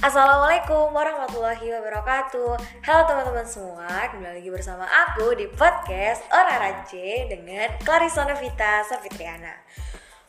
[0.00, 2.56] Assalamualaikum warahmatullahi wabarakatuh.
[2.88, 9.52] Halo teman-teman semua Kembali lagi bersama aku di podcast Orang C Dengan Clarissa Novita Safitriana.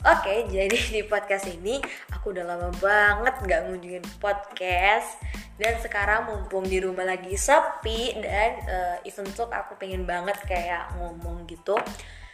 [0.03, 1.79] Oke, jadi di podcast ini
[2.11, 5.15] Aku udah lama banget gak ngunjungin podcast
[5.55, 10.91] Dan sekarang mumpung di rumah lagi sepi Dan uh, even talk aku pengen banget kayak
[10.99, 11.79] ngomong gitu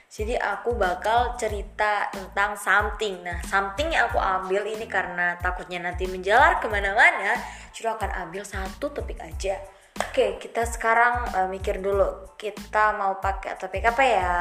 [0.07, 3.19] jadi aku bakal cerita tentang something.
[3.27, 7.35] Nah, something yang aku ambil ini karena takutnya nanti menjalar ke mana-mana,
[7.75, 9.59] jadi akan ambil satu topik aja.
[9.99, 12.31] Oke, kita sekarang uh, mikir dulu.
[12.39, 14.35] Kita mau pakai topik apa ya?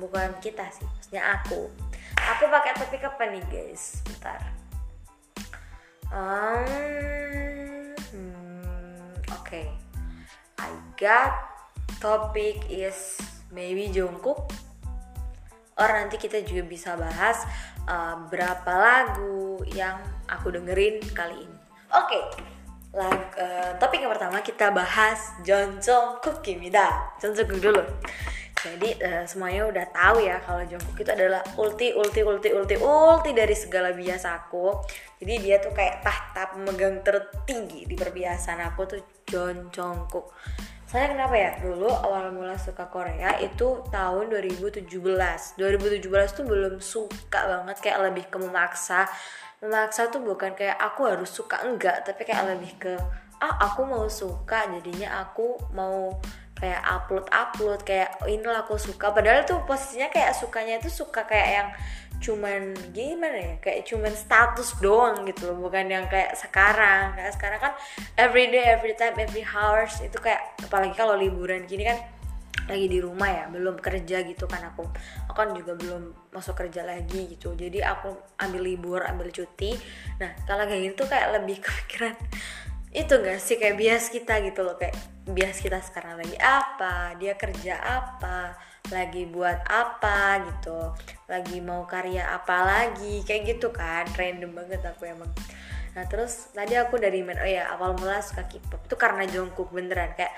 [0.00, 1.68] Bukan kita sih, maksudnya aku.
[2.16, 4.00] Aku pakai topik apa nih, guys?
[4.08, 4.40] Bentar.
[6.08, 9.66] Um, hmm, Oke, okay.
[10.56, 11.36] I got
[12.00, 13.20] topic is
[13.52, 14.63] maybe Jungkook
[15.78, 17.42] or nanti kita juga bisa bahas
[17.90, 19.98] uh, berapa lagu yang
[20.30, 21.58] aku dengerin kali ini.
[21.94, 22.22] Oke, okay.
[22.98, 27.14] uh, topik yang pertama kita bahas Jongkook Kimida.
[27.22, 27.82] Jongkook dulu.
[28.64, 33.30] Jadi uh, semuanya udah tahu ya kalau Jungkook itu adalah ulti ulti ulti ulti ulti
[33.36, 34.72] dari segala bias aku.
[35.20, 40.32] Jadi dia tuh kayak tahta pemegang tertinggi di perbiasaan aku tuh John Jungkook
[40.94, 41.50] saya kenapa ya?
[41.58, 46.06] Dulu awal mula suka Korea itu tahun 2017 2017
[46.38, 49.02] tuh belum suka banget kayak lebih ke memaksa.
[49.58, 52.06] Memaksa tuh bukan kayak aku harus suka enggak.
[52.06, 52.94] Tapi kayak lebih ke
[53.42, 56.14] ah aku mau suka jadinya aku mau
[56.54, 59.10] kayak upload upload kayak inilah aku suka.
[59.10, 61.68] Padahal tuh posisinya kayak sukanya itu suka kayak yang
[62.24, 67.12] cuman gimana ya kayak cuman status doang gitu loh bukan yang kayak sekarang.
[67.12, 67.72] Kayak sekarang kan
[68.16, 72.00] every day every time every hours itu kayak apalagi kalau liburan gini kan
[72.64, 74.88] lagi di rumah ya belum kerja gitu kan aku.
[75.28, 77.52] Aku kan juga belum masuk kerja lagi gitu.
[77.52, 79.76] Jadi aku ambil libur ambil cuti.
[80.16, 82.16] Nah kalau kayak gitu kayak lebih kepikiran
[82.96, 83.60] itu gak sih?
[83.60, 84.96] Kayak bias kita gitu loh kayak
[85.28, 88.56] bias kita sekarang lagi apa dia kerja apa
[88.92, 90.92] lagi buat apa gitu
[91.24, 95.32] lagi mau karya apa lagi kayak gitu kan random banget aku emang.
[95.96, 98.84] Nah terus tadi aku dari main oh ya awal mula suka K-pop.
[98.84, 100.36] Itu karena Jungkook beneran kayak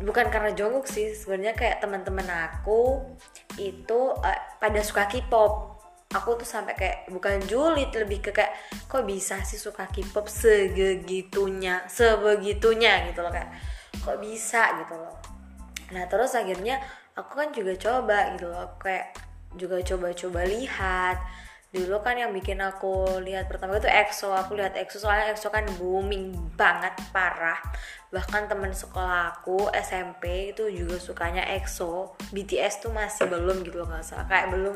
[0.00, 3.04] bukan karena Jungkook sih sebenarnya kayak teman-teman aku
[3.60, 5.76] itu uh, pada suka K-pop.
[6.14, 8.54] Aku tuh sampai kayak bukan julid lebih ke kayak
[8.86, 13.50] kok bisa sih suka K-pop segitunya sebegitunya gitu loh kayak
[13.98, 15.18] kok bisa gitu loh.
[15.90, 16.80] Nah terus akhirnya
[17.14, 19.14] aku kan juga coba gitu loh kayak
[19.54, 21.18] juga coba-coba lihat.
[21.74, 25.66] Dulu kan yang bikin aku lihat pertama itu EXO aku lihat EXO soalnya EXO kan
[25.74, 27.58] booming banget parah.
[28.14, 32.14] Bahkan temen sekolah aku SMP itu juga sukanya EXO.
[32.30, 34.26] BTS tuh masih belum gitu loh nggak salah.
[34.30, 34.74] Kayak belum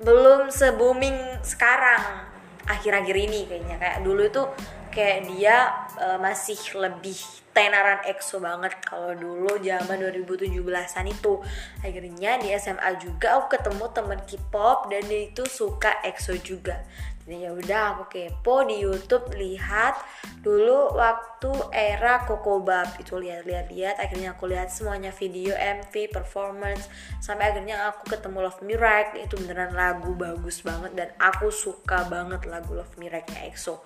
[0.00, 2.30] belum se booming sekarang
[2.66, 3.76] akhir-akhir ini kayaknya.
[3.82, 4.42] Kayak dulu itu
[4.90, 7.16] kayak dia uh, masih lebih
[7.50, 11.42] tenaran EXO banget kalau dulu zaman 2017-an itu.
[11.82, 16.82] Akhirnya di SMA juga aku ketemu temen K-pop dan dia itu suka EXO juga.
[17.30, 19.94] Jadi ya udah aku kepo di YouTube lihat
[20.42, 26.90] dulu waktu era Kokobab itu lihat-lihat lihat akhirnya aku lihat semuanya video MV performance.
[27.22, 28.74] Sampai akhirnya aku ketemu Love Me
[29.22, 33.78] itu beneran lagu bagus banget dan aku suka banget lagu Love Me Right-nya EXO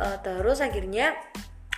[0.00, 1.16] uh, terus akhirnya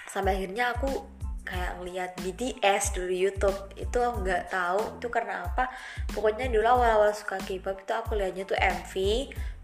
[0.08, 1.18] sampai akhirnya aku
[1.48, 3.58] kayak ngeliat BTS dulu YouTube.
[3.72, 5.72] Itu aku nggak tahu itu karena apa.
[6.12, 8.94] Pokoknya dulu awal-awal suka K-pop itu aku lihatnya tuh MV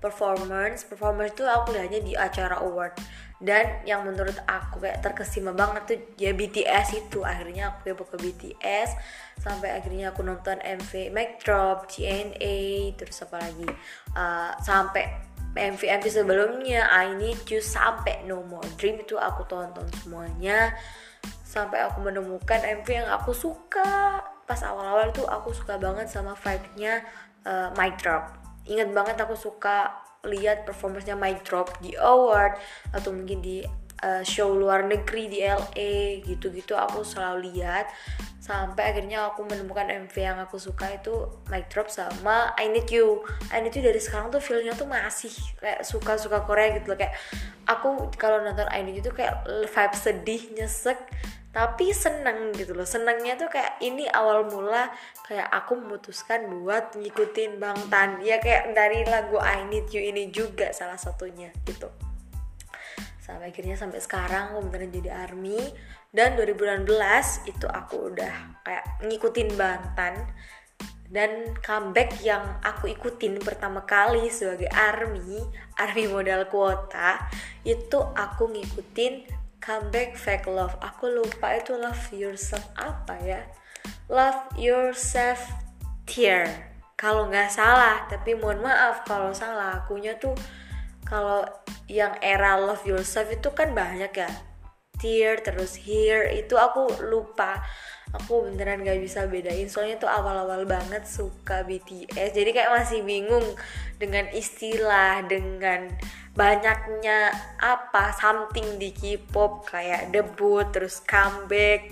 [0.01, 0.89] performance.
[0.89, 2.97] Performance itu aku lihatnya di acara award.
[3.45, 7.21] Dan yang menurut aku kayak terkesima banget tuh ya BTS itu.
[7.21, 8.97] Akhirnya aku kepo ke BTS
[9.37, 12.57] sampai akhirnya aku nonton MV Mic Drop, TNA
[12.97, 13.69] terus apa lagi?
[14.17, 20.75] Uh, sampai MV-MV sebelumnya I Need You sampai No More Dream itu aku tonton semuanya.
[21.47, 24.19] Sampai aku menemukan MV yang aku suka.
[24.45, 27.07] Pas awal-awal tuh aku suka banget sama vibe-nya
[27.47, 28.35] uh, Mic Drop.
[28.67, 29.95] Ingat banget aku suka
[30.27, 32.59] lihat performance-nya Mic Drop di award
[32.91, 33.63] atau mungkin di
[34.05, 37.89] uh, show luar negeri di LA gitu-gitu aku selalu lihat
[38.45, 43.25] sampai akhirnya aku menemukan MV yang aku suka itu Mic Drop sama I Need You.
[43.49, 47.01] I Need You dari sekarang tuh feelnya tuh masih kayak suka-suka Korea gitu loh.
[47.01, 47.17] Kayak
[47.65, 51.01] aku kalau nonton I Need You tuh kayak vibe sedih nyesek
[51.57, 52.85] tapi seneng gitu loh.
[52.85, 54.93] Senengnya tuh kayak ini awal mula
[55.25, 58.21] kayak aku memutuskan buat ngikutin Bang Tan.
[58.21, 61.89] Ya kayak dari lagu I Need You ini juga salah satunya gitu
[63.25, 65.57] sampai akhirnya sampai sekarang aku beneran jadi army.
[66.13, 66.85] Dan 2019
[67.49, 70.29] itu aku udah kayak ngikutin Bantan.
[71.09, 75.47] Dan comeback yang aku ikutin pertama kali sebagai army
[75.79, 77.23] army modal kuota
[77.63, 79.25] itu aku ngikutin
[79.63, 80.77] comeback fake love.
[80.85, 83.41] Aku lupa itu love yourself apa ya?
[84.13, 85.41] Love yourself
[86.05, 86.45] tear.
[86.95, 90.37] Kalau nggak salah tapi mohon maaf kalau salah akunya tuh
[91.05, 91.45] kalau
[91.87, 94.31] yang era love yourself itu kan banyak ya.
[94.95, 97.61] Tear terus here itu aku lupa.
[98.15, 103.43] Aku beneran gak bisa bedain soalnya tuh awal-awal banget suka BTS jadi kayak masih bingung
[103.99, 105.91] dengan istilah dengan
[106.39, 111.91] banyaknya apa something di K-pop kayak debut terus comeback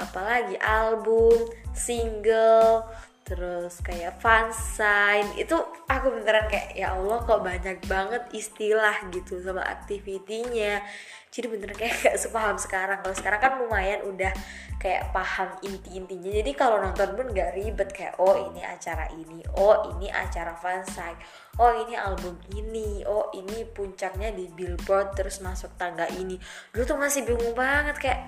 [0.00, 2.88] apalagi album single
[3.30, 5.54] terus kayak fansign itu
[5.86, 10.82] aku beneran kayak ya Allah kok banyak banget istilah gitu sama aktivitinya
[11.30, 12.98] jadi beneran kayak gak sepaham sekarang.
[13.06, 14.34] Kalau sekarang kan lumayan udah
[14.82, 16.26] kayak paham inti-intinya.
[16.26, 21.14] Jadi kalau nonton pun gak ribet kayak oh ini acara ini oh ini acara fansign
[21.62, 26.34] oh ini album ini oh ini puncaknya di billboard terus masuk tangga ini.
[26.74, 28.20] Dulu tuh masih bingung banget kayak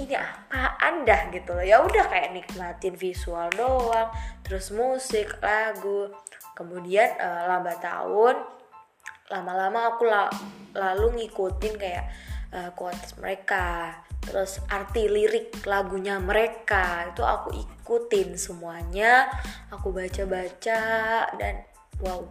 [0.00, 1.64] ini apa anda gitu loh.
[1.68, 4.08] Ya udah kayak nikmatin visual doang
[4.40, 6.08] terus musik lagu.
[6.56, 8.40] Kemudian uh, lambat tahun
[9.28, 10.32] lama-lama aku la
[10.72, 12.08] lalu ngikutin kayak
[12.52, 19.30] uh, quotes mereka terus arti lirik lagunya mereka itu aku ikutin semuanya
[19.72, 20.82] aku baca-baca
[21.38, 21.64] dan
[22.02, 22.28] wow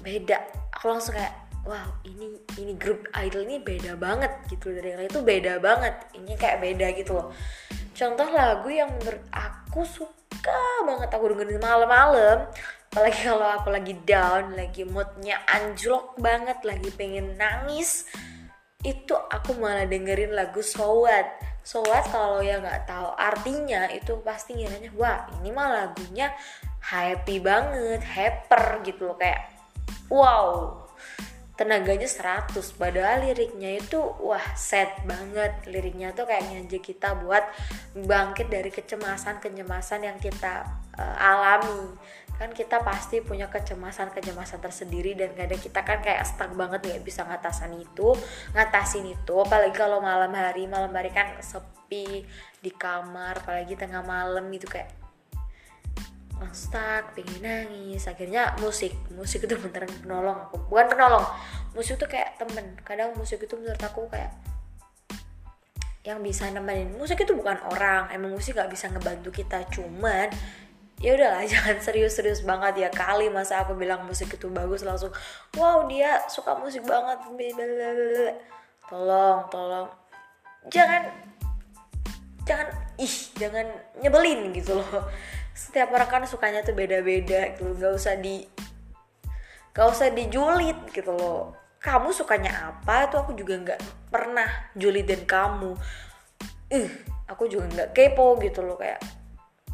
[0.00, 0.38] beda.
[0.76, 1.34] Aku langsung kayak
[1.68, 6.32] wow ini ini grup idol ini beda banget gitu dari yang itu beda banget ini
[6.34, 7.28] kayak beda gitu loh.
[7.92, 12.48] Contoh lagu yang menurut aku suka banget aku dengerin malam-malam
[12.90, 18.08] apalagi kalau aku lagi down lagi moodnya anjlok banget lagi pengen nangis
[18.80, 24.90] itu aku malah dengerin lagu Sowat Sowat kalau yang nggak tahu artinya itu pasti ngiranya
[24.96, 26.32] wah ini mah lagunya
[26.80, 29.16] happy banget hyper gitu loh.
[29.20, 29.52] Kayak
[30.08, 30.80] wow
[31.60, 35.52] tenaganya 100 padahal liriknya itu wah sad banget.
[35.68, 37.44] Liriknya tuh kayak ngajak kita buat
[37.92, 40.64] bangkit dari kecemasan kecemasan yang kita
[40.96, 41.92] uh, alami
[42.40, 47.04] kan kita pasti punya kecemasan kecemasan tersendiri dan kadang kita kan kayak stuck banget nggak
[47.04, 48.16] bisa ngatasin itu
[48.56, 49.34] ngatasin itu.
[49.36, 52.24] Apalagi kalau malam hari malam hari kan sepi
[52.64, 54.88] di kamar apalagi tengah malam itu kayak
[56.56, 58.08] stuck pengen nangis.
[58.08, 60.64] Akhirnya musik musik itu beneran penolong aku.
[60.64, 61.28] Bukan penolong
[61.76, 62.72] musik tuh kayak temen.
[62.80, 64.32] Kadang musik itu menurut aku kayak
[66.08, 66.96] yang bisa nemenin.
[66.96, 69.60] Musik itu bukan orang emang musik gak bisa ngebantu kita.
[69.68, 70.32] Cuman
[71.00, 72.88] ya udahlah jangan serius-serius banget ya.
[72.92, 75.10] Kali masa aku bilang musik itu bagus langsung
[75.56, 77.18] wow dia suka musik banget.
[78.86, 79.88] Tolong tolong.
[80.68, 81.08] Jangan
[82.44, 82.68] jangan
[83.00, 83.66] ih jangan
[84.04, 85.08] nyebelin gitu loh.
[85.56, 87.72] Setiap orang kan sukanya tuh beda-beda gitu.
[87.72, 88.44] Nggak usah di
[89.72, 91.56] nggak usah dijulit gitu loh.
[91.80, 93.24] Kamu sukanya apa tuh?
[93.24, 95.72] Aku juga nggak pernah julitin kamu.
[96.68, 96.90] Ih uh,
[97.24, 98.76] aku juga nggak kepo gitu loh.
[98.76, 99.00] Kayak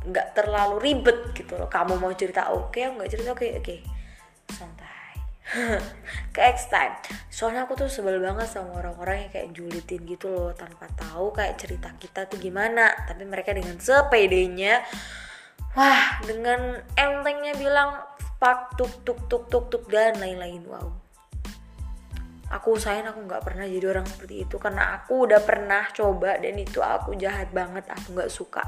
[0.07, 1.67] nggak terlalu ribet gitu loh.
[1.67, 3.65] Kamu mau cerita oke okay, aku nggak cerita oke okay, oke.
[3.67, 3.79] Okay.
[4.47, 4.87] santai.
[6.35, 6.95] Ke X time.
[7.31, 11.59] Soalnya aku tuh sebel banget sama orang-orang yang kayak julitin gitu loh tanpa tahu kayak
[11.59, 12.91] cerita kita tuh gimana.
[13.07, 14.83] Tapi mereka dengan sepedenya
[15.77, 18.01] wah dengan entengnya bilang
[18.41, 20.63] pak tuk tuk tuk tuk tuk dan lain-lain.
[20.67, 20.89] Wow.
[22.47, 26.55] Aku usahain aku nggak pernah jadi orang seperti itu karena aku udah pernah coba dan
[26.55, 28.63] itu aku jahat banget aku nggak suka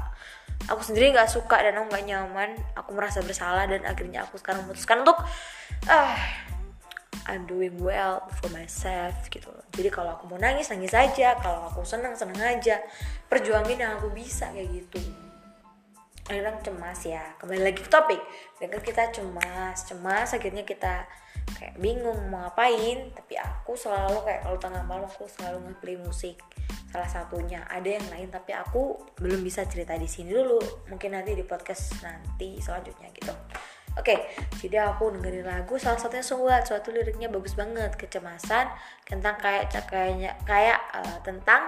[0.67, 2.49] aku sendiri nggak suka dan aku nggak nyaman.
[2.75, 5.21] Aku merasa bersalah dan akhirnya aku sekarang memutuskan untuk
[5.87, 6.17] ah
[7.29, 9.53] I'm doing well for myself gitu.
[9.77, 11.37] Jadi kalau aku mau nangis nangis aja.
[11.37, 12.81] Kalau aku senang senang aja.
[13.29, 14.97] Perjuangin yang aku bisa kayak gitu.
[16.25, 17.21] Kadang cemas ya.
[17.37, 18.17] Kembali lagi ke topik.
[18.57, 19.85] Dengan kita cemas.
[19.85, 21.05] Cemas akhirnya kita
[21.53, 23.13] kayak bingung mau ngapain.
[23.13, 26.41] Tapi aku selalu kayak kalau tengah malam aku selalu ngeplay musik
[26.89, 27.63] salah satunya.
[27.69, 30.59] Ada yang lain tapi aku belum bisa cerita di sini dulu.
[30.89, 33.33] Mungkin nanti di podcast nanti selanjutnya gitu.
[33.97, 34.19] Oke, okay,
[34.61, 38.69] jadi aku dengerin lagu salah satunya Suat, suatu liriknya bagus banget, kecemasan
[39.03, 41.67] tentang kayak kayaknya kayak uh, tentang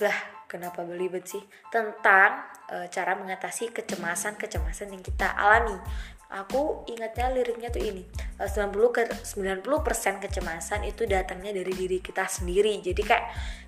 [0.00, 0.18] bah
[0.52, 1.40] kenapa belibet sih?
[1.72, 5.76] Tentang e, cara mengatasi kecemasan-kecemasan yang kita alami.
[6.32, 8.08] Aku ingatnya liriknya tuh ini
[8.40, 12.80] 90 ke 90% kecemasan itu datangnya dari diri kita sendiri.
[12.80, 13.26] Jadi kayak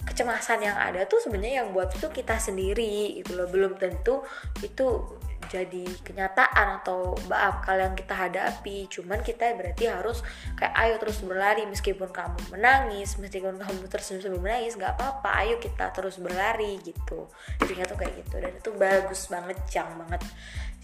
[0.09, 3.47] kecemasan yang ada tuh sebenarnya yang buat itu kita sendiri itu loh.
[3.53, 4.25] Belum tentu
[4.65, 5.05] itu
[5.53, 8.89] jadi kenyataan atau bakal yang kita hadapi.
[8.89, 10.25] Cuman kita berarti harus
[10.57, 15.61] kayak ayo terus berlari meskipun kamu menangis meskipun kamu terus sambil menangis nggak apa-apa ayo
[15.61, 17.29] kita terus berlari gitu.
[17.61, 18.35] Jadi tuh kayak gitu.
[18.41, 20.25] Dan itu bagus banget jang banget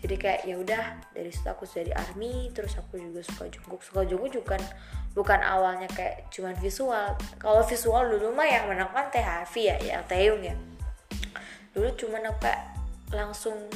[0.00, 3.80] jadi kayak ya udah dari situ aku jadi army terus aku juga suka jungkook.
[3.85, 4.62] Suka jungkook juga kan
[5.12, 7.12] bukan awalnya kayak cuman visual.
[7.37, 10.57] Kalau visual dulu mah yang menangkan THV ya ya Taeyong ya.
[11.76, 12.73] Dulu cuman apa
[13.12, 13.69] langsung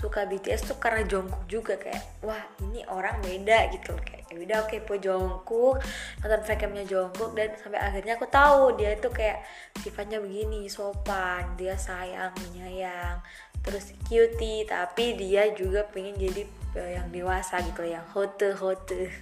[0.00, 4.00] suka BTS tuh karena Jungkook juga kayak wah ini orang beda gitu loh.
[4.00, 5.76] Kayak ya udah oke po Jungkook
[6.24, 9.44] nonton facamnya Jungkook dan sampai akhirnya aku tahu dia itu kayak
[9.76, 13.20] sifatnya begini sopan dia sayang menyayang
[13.60, 16.48] terus cutie tapi dia juga pengen jadi
[16.80, 19.12] eh, yang dewasa gitu yang hote hote.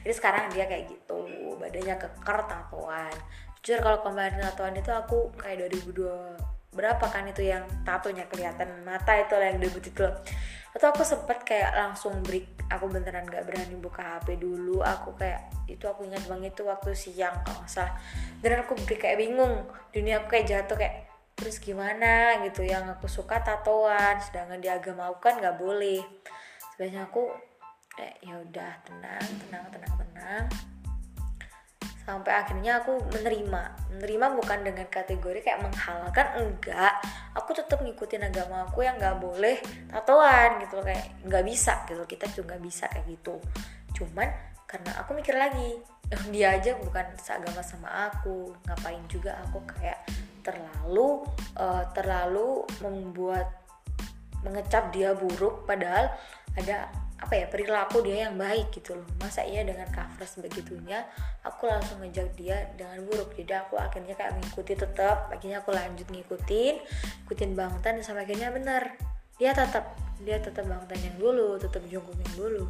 [0.00, 1.28] Jadi sekarang dia kayak gitu
[1.60, 3.14] badannya keker tatoan.
[3.60, 9.12] Jujur kalau kemarin tatoan itu aku kayak 2002 berapa kan itu yang tatonya kelihatan mata
[9.20, 10.08] itu lah yang debut itu
[10.72, 15.52] atau aku sempet kayak langsung break aku beneran gak berani buka HP dulu aku kayak
[15.68, 17.94] itu aku ingat banget itu waktu siang kalau nggak salah.
[18.40, 23.04] Dan aku break kayak bingung dunia aku kayak jatuh kayak terus gimana gitu yang aku
[23.04, 26.00] suka tatoan sedangkan di agama aku kan nggak boleh.
[26.72, 27.28] Sebenarnya aku
[28.00, 30.44] eh ya udah tenang tenang tenang tenang
[32.02, 33.62] sampai akhirnya aku menerima.
[33.94, 36.94] Menerima bukan dengan kategori kayak menghalalkan enggak.
[37.38, 39.58] Aku tetap ngikutin agama aku yang nggak boleh
[39.90, 42.02] tatoan gitu kayak nggak bisa gitu.
[42.06, 43.34] Kita juga nggak bisa kayak gitu.
[43.96, 44.28] Cuman
[44.66, 45.78] karena aku mikir lagi
[46.34, 48.50] dia aja bukan seagama sama aku.
[48.66, 50.02] Ngapain juga aku kayak
[50.42, 51.22] terlalu
[51.54, 53.62] uh, terlalu membuat
[54.42, 56.10] mengecap dia buruk padahal
[56.58, 56.90] ada
[57.22, 59.06] apa ya perilaku dia yang baik gitu loh.
[59.22, 61.06] Masa iya dengan cover sebegitunya
[61.46, 63.38] aku langsung ngejak dia dengan buruk.
[63.38, 66.74] Jadi aku akhirnya kayak mengikuti tetap akhirnya aku lanjut ngikutin
[67.30, 68.98] ikutin bangtan dan sampai akhirnya bener.
[69.38, 72.64] Dia tetap dia tetap bangtan yang dulu tetap jongkok yang dulu.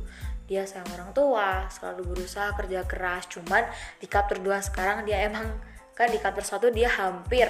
[0.44, 3.24] Dia sayang orang tua selalu berusaha kerja keras.
[3.32, 3.64] Cuman
[3.98, 5.48] di chapter 2 sekarang dia emang
[5.96, 7.48] kan di chapter 1 dia hampir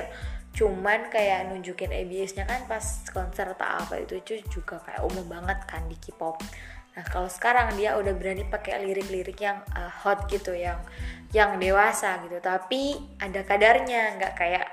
[0.53, 4.21] cuman kayak nunjukin ABS-nya kan pas konser atau apa itu
[4.53, 6.37] juga kayak umum banget kan di K-pop
[6.93, 10.81] Nah kalau sekarang dia udah berani pakai lirik-lirik yang uh, hot gitu, yang
[11.33, 12.37] yang dewasa gitu.
[12.45, 14.67] Tapi ada kadarnya, nggak kayak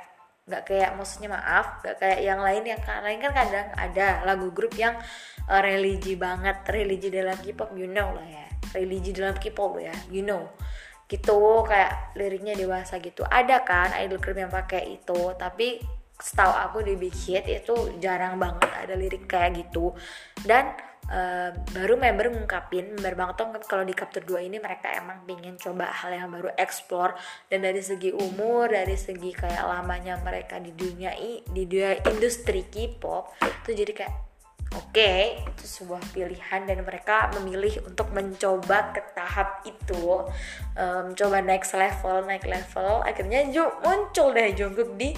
[0.49, 4.73] nggak kayak maksudnya maaf, nggak kayak yang lain yang lain kan kadang ada lagu grup
[4.75, 4.97] yang
[5.45, 10.25] uh, religi banget, religi dalam K-pop you know lah ya, religi dalam K-pop ya, you
[10.25, 10.49] know.
[11.09, 13.25] Gitu kayak liriknya dewasa gitu.
[13.25, 15.81] Ada kan idol group yang pakai itu tapi
[16.19, 19.95] setahu aku di Big Hit itu jarang banget ada lirik kayak gitu.
[20.45, 25.25] Dan uh, baru member ngungkapin member Bang Tong kalau di chapter 2 ini mereka emang
[25.25, 27.17] pingin coba hal yang baru explore.
[27.49, 31.13] Dan dari segi umur dari segi kayak lamanya mereka di dunia
[31.49, 34.15] di dunia industri K-pop itu jadi kayak
[34.69, 36.61] oke okay, itu sebuah pilihan.
[36.69, 40.29] Dan mereka memilih untuk mencoba ke tahap itu.
[40.77, 43.01] Um, next level naik level.
[43.03, 43.43] Akhirnya
[43.81, 45.13] muncul deh Jungkook di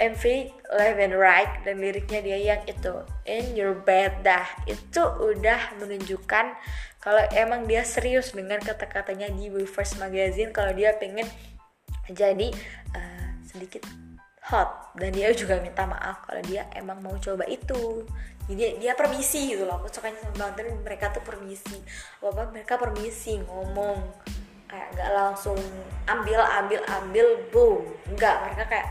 [0.00, 0.24] MV
[0.72, 2.94] Left and Right dan liriknya dia yang itu
[3.28, 4.24] In Your Bed.
[4.24, 6.46] Dah itu udah menunjukkan
[7.02, 11.26] kalau emang dia serius dengan kata-katanya di First Magazine kalau dia pengen
[12.06, 12.54] jadi
[12.94, 13.82] uh, sedikit
[14.46, 14.94] hot.
[14.94, 18.06] Dan dia juga minta maaf kalau dia emang mau coba itu.
[18.46, 21.82] Jadi dia permisi gitu loh aku sukanya sama mereka tuh permisi.
[22.22, 23.98] Apa mereka permisi ngomong.
[24.70, 25.58] Kayak nggak langsung
[26.06, 27.82] ambil ambil ambil boom.
[28.14, 28.88] Nggak mereka kayak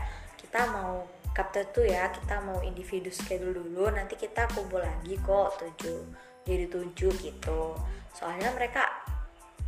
[0.52, 5.56] kita mau kapten tuh ya kita mau individu schedule dulu nanti kita kumpul lagi kok
[5.56, 6.04] tujuh
[6.44, 7.72] jadi tujuh gitu.
[8.12, 8.84] Soalnya mereka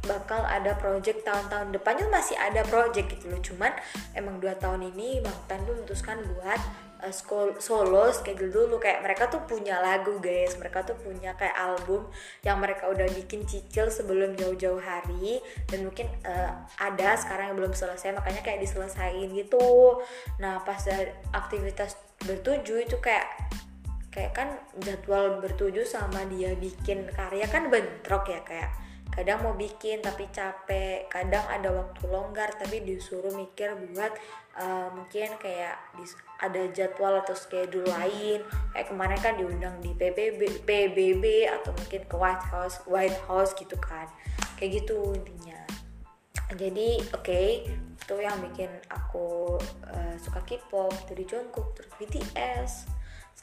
[0.05, 3.73] bakal ada project tahun-tahun depannya masih ada project gitu loh cuman
[4.13, 6.61] emang dua tahun ini Bang Tan memutuskan buat
[7.05, 8.81] uh, solo schedule dulu.
[8.81, 10.57] Kayak mereka tuh punya lagu guys.
[10.57, 12.09] Mereka tuh punya kayak album
[12.41, 15.45] yang mereka udah bikin cicil sebelum jauh-jauh hari.
[15.69, 20.01] Dan mungkin uh, ada sekarang yang belum selesai makanya kayak diselesain gitu.
[20.41, 20.81] Nah pas
[21.37, 23.29] aktivitas bertuju itu kayak
[24.15, 28.71] kayak kan jadwal bertuju sama dia bikin karya kan bentrok ya kayak
[29.15, 34.11] kadang mau bikin tapi capek kadang ada waktu longgar tapi disuruh mikir buat
[34.59, 35.79] uh, mungkin kayak
[36.43, 38.43] ada jadwal atau schedule lain.
[38.75, 43.79] Kayak kemarin kan diundang di PBB PBB atau mungkin ke White House White House gitu
[43.79, 44.11] kan.
[44.59, 45.63] Kayak gitu intinya.
[46.55, 47.49] Jadi oke okay,
[48.05, 49.57] itu yang bikin aku
[49.89, 52.73] uh, suka K-pop dari Jungkook terus BTS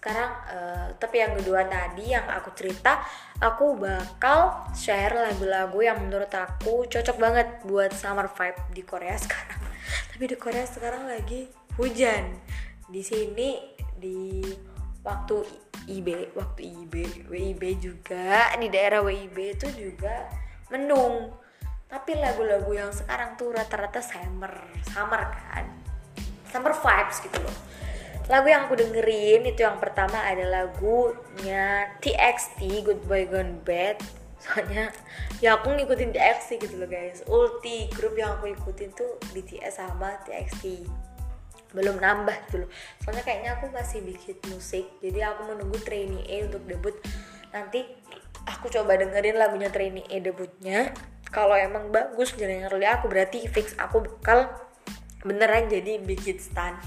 [0.02, 3.06] sekarang uh, tapi yang kedua tadi yang aku cerita
[3.38, 9.62] aku bakal share lagu-lagu yang menurut aku cocok banget buat summer vibe di Korea sekarang.
[10.10, 11.46] Tapi di Korea sekarang lagi
[11.78, 12.34] hujan.
[12.90, 13.62] Di sini
[13.94, 14.42] di
[15.06, 15.46] waktu
[15.86, 16.94] IB waktu IB
[17.30, 20.26] WIB juga di daerah WIB itu juga
[20.74, 21.30] mendung.
[21.86, 25.70] Tapi lagu-lagu yang sekarang tuh rata-rata summer summer kan.
[26.50, 27.58] Summer vibes gitu loh
[28.32, 34.00] lagu yang aku dengerin itu yang pertama ada lagunya TXT Goodbye Gone Bad.
[34.40, 34.88] Soalnya
[35.44, 37.28] ya aku ngikutin TXT gitu loh guys.
[37.28, 40.88] Ulti grup yang aku ikutin tuh BTS sama TXT
[41.76, 42.70] belum nambah gitu loh.
[43.04, 46.96] Soalnya kayaknya aku masih bikin musik jadi aku menunggu trainee A untuk debut.
[47.52, 47.84] Nanti
[48.48, 50.96] aku coba dengerin lagunya trainee A debutnya.
[51.28, 54.52] Kalau emang bagus generally aku berarti fix aku bakal
[55.22, 56.78] beneran jadi bikin stan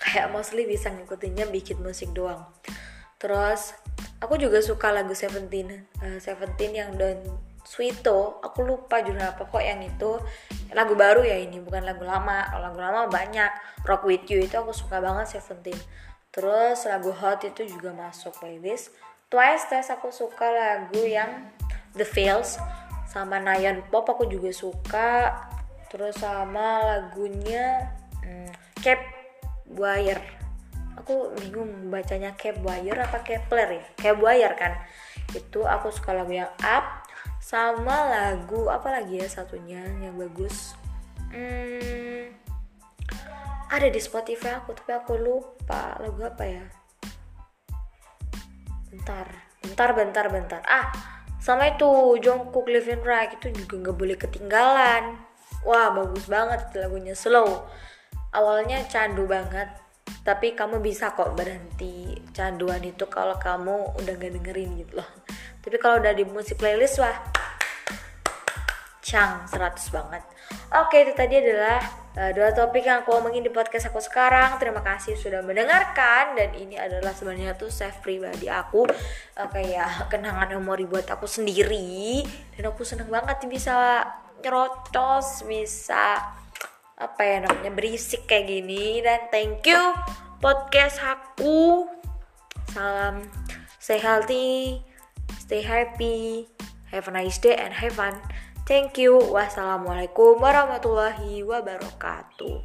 [0.00, 2.48] kayak mostly bisa ngikutinnya bikin musik doang.
[3.20, 3.76] Terus
[4.20, 5.84] aku juga suka lagu Seventeen.
[6.00, 7.20] Uh, Seventeen yang Don
[7.60, 10.16] Sweeto aku lupa judul apa kok yang itu.
[10.72, 12.48] Lagu baru ya ini bukan lagu lama.
[12.56, 13.84] Lagu lama banyak.
[13.84, 15.76] Rock With You itu aku suka banget Seventeen.
[16.32, 18.96] Terus lagu Hot itu juga masuk playlist.
[19.28, 21.52] Twice Twice aku suka lagu yang
[21.92, 22.56] The Feels
[23.10, 25.34] sama Nayan Pop aku juga suka
[25.90, 27.90] terus sama lagunya
[28.22, 29.02] hmm, Cap
[29.66, 30.38] Wire.
[31.02, 33.84] Aku bingung bacanya Cap Wire apa Kepler ya?
[33.98, 34.72] Cap Wire kan?
[35.34, 37.04] Itu aku suka lagu yang Up
[37.42, 40.78] sama lagu apa lagi ya satunya yang bagus?
[41.34, 42.30] Hmm,
[43.70, 46.64] ada di Spotify aku tapi aku lupa lagu apa ya.
[48.94, 49.26] Bentar
[49.62, 50.62] bentar bentar bentar.
[50.66, 50.90] Ah
[51.40, 53.34] sama itu Jungkook Living Right.
[53.40, 55.29] Itu juga nggak boleh ketinggalan
[55.66, 57.12] wah bagus banget lagunya.
[57.16, 57.66] Slow.
[58.30, 59.68] Awalnya candu banget
[60.20, 65.08] tapi kamu bisa kok berhenti canduan itu kalau kamu udah gak dengerin gitu loh.
[65.60, 67.16] Tapi kalau udah di musik playlist wah
[69.00, 70.22] Chang 100 banget.
[70.70, 71.82] Oke itu tadi adalah
[72.14, 74.60] uh, dua topik yang aku omongin di podcast aku sekarang.
[74.60, 80.54] Terima kasih sudah mendengarkan Dan ini adalah sebenarnya tuh save pribadi aku uh, Kayak kenangan
[80.60, 82.22] memori buat aku sendiri.
[82.54, 84.04] Dan aku seneng banget bisa
[84.40, 86.36] nyerocos Bisa
[87.00, 89.80] apa ya namanya berisik kayak gini Dan thank you
[90.44, 91.88] podcast aku
[92.72, 93.24] Salam
[93.80, 94.80] stay healthy
[95.40, 96.48] Stay happy
[96.92, 98.18] Have a nice day and have fun
[98.70, 99.18] Thank you.
[99.18, 102.62] Wassalamualaikum warahmatullahi wabarakatuh.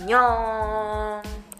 [0.00, 1.51] Annyeong.